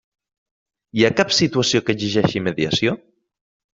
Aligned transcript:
Hi 0.99 1.03
ha 1.03 1.11
cap 1.19 1.35
situació 1.39 1.83
que 1.85 1.97
exigeixi 1.99 2.43
mediació? 2.47 2.97